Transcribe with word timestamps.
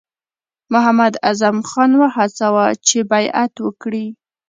محمداعظم 0.73 1.57
خان 1.69 1.91
وهڅاوه 2.01 2.65
چې 2.87 2.97
بیعت 3.11 3.53
وکړي. 3.65 4.05